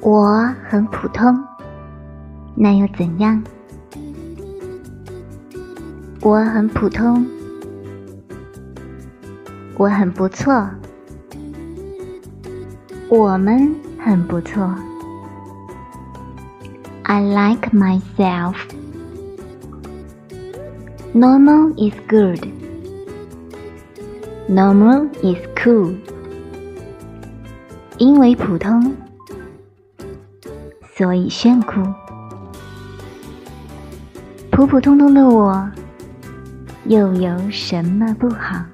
[0.00, 1.42] 我很普通，
[2.54, 3.42] 那又怎样？
[6.20, 7.26] 我很普通，
[9.76, 10.68] 我很不错，
[13.08, 14.74] 我们很不错。
[17.04, 18.54] I like myself.
[21.14, 22.53] Normal is good.
[24.48, 25.94] Normal is cool.
[27.98, 28.94] 因为普通。
[30.96, 31.80] 所以炫酷，
[34.50, 35.68] 普普通通的我，
[36.84, 38.64] 又有什么不好？